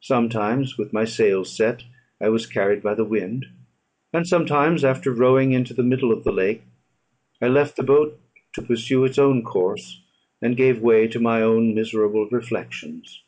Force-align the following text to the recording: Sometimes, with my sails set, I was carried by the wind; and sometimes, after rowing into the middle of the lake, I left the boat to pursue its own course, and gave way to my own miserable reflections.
Sometimes, 0.00 0.78
with 0.78 0.94
my 0.94 1.04
sails 1.04 1.54
set, 1.54 1.84
I 2.18 2.30
was 2.30 2.46
carried 2.46 2.82
by 2.82 2.94
the 2.94 3.04
wind; 3.04 3.44
and 4.10 4.26
sometimes, 4.26 4.84
after 4.86 5.12
rowing 5.12 5.52
into 5.52 5.74
the 5.74 5.82
middle 5.82 6.12
of 6.12 6.24
the 6.24 6.32
lake, 6.32 6.62
I 7.42 7.48
left 7.48 7.76
the 7.76 7.82
boat 7.82 8.18
to 8.54 8.62
pursue 8.62 9.04
its 9.04 9.18
own 9.18 9.42
course, 9.44 10.00
and 10.40 10.56
gave 10.56 10.80
way 10.80 11.08
to 11.08 11.20
my 11.20 11.42
own 11.42 11.74
miserable 11.74 12.26
reflections. 12.30 13.22